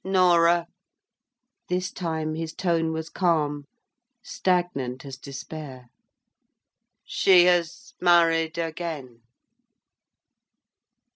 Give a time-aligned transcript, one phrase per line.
[0.03, 0.65] "Norah!"
[1.69, 3.65] This time his tone was calm,
[4.23, 5.89] stagnant as despair.
[7.05, 9.21] "She has married again!"